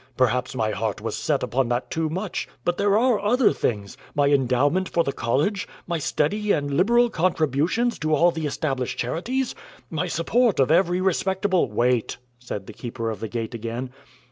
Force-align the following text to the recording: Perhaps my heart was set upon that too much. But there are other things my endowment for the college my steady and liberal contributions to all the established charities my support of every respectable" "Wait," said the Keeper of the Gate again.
Perhaps 0.17 0.55
my 0.55 0.71
heart 0.71 0.99
was 0.99 1.15
set 1.15 1.43
upon 1.43 1.69
that 1.69 1.91
too 1.91 2.09
much. 2.09 2.47
But 2.65 2.77
there 2.79 2.97
are 2.97 3.19
other 3.19 3.53
things 3.53 3.97
my 4.15 4.29
endowment 4.29 4.89
for 4.89 5.03
the 5.03 5.13
college 5.13 5.67
my 5.85 5.99
steady 5.99 6.51
and 6.53 6.71
liberal 6.75 7.07
contributions 7.11 7.99
to 7.99 8.15
all 8.15 8.31
the 8.31 8.47
established 8.47 8.97
charities 8.97 9.53
my 9.91 10.07
support 10.07 10.59
of 10.59 10.71
every 10.71 11.01
respectable" 11.01 11.69
"Wait," 11.71 12.17
said 12.39 12.65
the 12.65 12.73
Keeper 12.73 13.11
of 13.11 13.19
the 13.19 13.27
Gate 13.29 13.53
again. 13.53 13.91